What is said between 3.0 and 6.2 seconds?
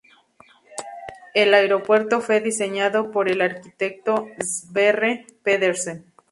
por el arquitecto Sverre Pedersen.